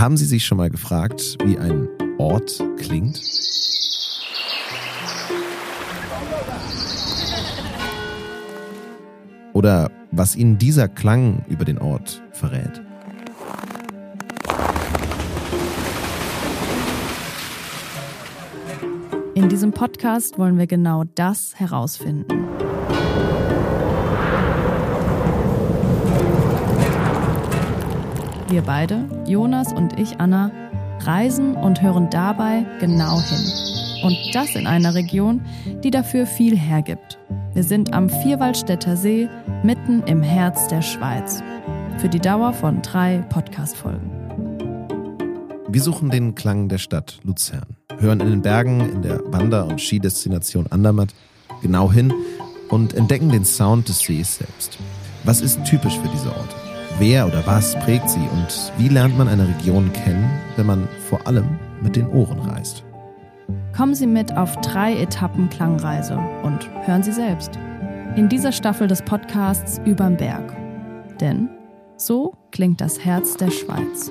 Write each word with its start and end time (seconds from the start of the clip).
Haben 0.00 0.16
Sie 0.16 0.24
sich 0.24 0.46
schon 0.46 0.56
mal 0.56 0.70
gefragt, 0.70 1.36
wie 1.44 1.58
ein 1.58 1.86
Ort 2.16 2.64
klingt? 2.78 3.20
Oder 9.52 9.90
was 10.10 10.36
Ihnen 10.36 10.56
dieser 10.56 10.88
Klang 10.88 11.44
über 11.50 11.66
den 11.66 11.76
Ort 11.76 12.22
verrät? 12.32 12.80
In 19.34 19.50
diesem 19.50 19.72
Podcast 19.72 20.38
wollen 20.38 20.56
wir 20.56 20.66
genau 20.66 21.04
das 21.14 21.60
herausfinden. 21.60 22.36
Wir 28.50 28.62
beide, 28.62 29.04
Jonas 29.28 29.72
und 29.72 29.96
ich, 29.96 30.18
Anna, 30.18 30.50
reisen 31.02 31.54
und 31.54 31.82
hören 31.82 32.10
dabei 32.10 32.66
genau 32.80 33.20
hin. 33.20 33.52
Und 34.02 34.18
das 34.32 34.56
in 34.56 34.66
einer 34.66 34.92
Region, 34.92 35.40
die 35.84 35.92
dafür 35.92 36.26
viel 36.26 36.58
hergibt. 36.58 37.16
Wir 37.54 37.62
sind 37.62 37.94
am 37.94 38.10
Vierwaldstätter 38.10 38.96
See, 38.96 39.28
mitten 39.62 40.02
im 40.02 40.20
Herz 40.20 40.66
der 40.66 40.82
Schweiz. 40.82 41.44
Für 41.98 42.08
die 42.08 42.18
Dauer 42.18 42.52
von 42.52 42.82
drei 42.82 43.18
Podcast-Folgen. 43.28 44.10
Wir 45.68 45.80
suchen 45.80 46.10
den 46.10 46.34
Klang 46.34 46.68
der 46.68 46.78
Stadt 46.78 47.20
Luzern, 47.22 47.76
hören 48.00 48.18
in 48.18 48.30
den 48.30 48.42
Bergen 48.42 48.80
in 48.80 49.02
der 49.02 49.20
Wander- 49.32 49.68
und 49.68 49.80
Skidestination 49.80 50.66
Andermatt 50.70 51.14
genau 51.62 51.92
hin 51.92 52.12
und 52.68 52.94
entdecken 52.94 53.28
den 53.28 53.44
Sound 53.44 53.88
des 53.88 54.00
Sees 54.00 54.38
selbst. 54.38 54.76
Was 55.22 55.40
ist 55.40 55.62
typisch 55.64 55.96
für 55.98 56.08
diese 56.08 56.30
Orte? 56.30 56.69
Wer 56.98 57.26
oder 57.26 57.46
was 57.46 57.74
prägt 57.80 58.10
sie 58.10 58.20
und 58.20 58.72
wie 58.76 58.88
lernt 58.88 59.16
man 59.16 59.28
eine 59.28 59.48
Region 59.48 59.92
kennen, 59.92 60.28
wenn 60.56 60.66
man 60.66 60.88
vor 61.08 61.26
allem 61.26 61.58
mit 61.82 61.96
den 61.96 62.08
Ohren 62.08 62.38
reist? 62.40 62.84
Kommen 63.74 63.94
Sie 63.94 64.06
mit 64.06 64.36
auf 64.36 64.56
drei 64.56 65.00
Etappen 65.00 65.48
Klangreise 65.48 66.18
und 66.42 66.68
hören 66.86 67.02
Sie 67.02 67.12
selbst. 67.12 67.52
In 68.16 68.28
dieser 68.28 68.52
Staffel 68.52 68.88
des 68.88 69.02
Podcasts 69.02 69.80
Überm 69.84 70.16
Berg. 70.16 70.54
Denn 71.20 71.48
so 71.96 72.34
klingt 72.50 72.80
das 72.80 73.02
Herz 73.04 73.36
der 73.36 73.50
Schweiz. 73.50 74.10